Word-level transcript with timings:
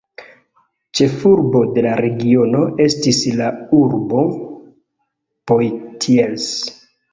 Ĉefurbo 0.99 1.61
de 1.75 1.83
la 1.87 1.91
regiono 1.99 2.63
estis 2.87 3.21
la 3.43 3.51
urbo 3.83 4.25
Poitiers. 5.55 6.51